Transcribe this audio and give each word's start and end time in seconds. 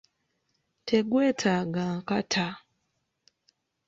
Tegwetaaga 0.87 1.83
nkata. 1.97 2.47